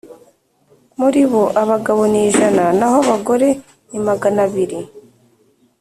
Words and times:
Muri 0.99 1.21
bo 1.31 1.43
abagabo 1.61 2.01
ni 2.11 2.19
ijana 2.27 2.63
naho 2.77 2.95
abagore 3.03 3.47
ni 3.89 3.99
Magana 4.07 4.39
abiri 4.47 4.79